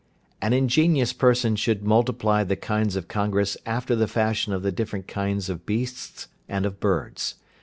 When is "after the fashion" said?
3.67-4.51